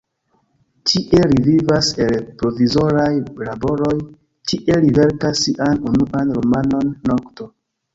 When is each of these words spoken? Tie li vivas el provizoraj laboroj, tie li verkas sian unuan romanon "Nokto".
Tie 0.91 1.19
li 1.33 1.41
vivas 1.47 1.91
el 2.07 2.17
provizoraj 2.41 3.07
laboroj, 3.51 3.95
tie 4.49 4.83
li 4.83 4.93
verkas 5.01 5.47
sian 5.47 5.83
unuan 5.95 6.39
romanon 6.43 6.95
"Nokto". 7.13 7.53